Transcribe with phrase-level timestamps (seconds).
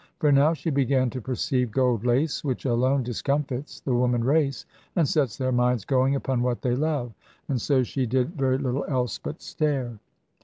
[0.17, 5.07] For now she began to perceive gold lace, which alone discomfits the woman race, and
[5.07, 7.13] sets their minds going upon what they love.
[7.49, 9.99] And so she did very little else but stare.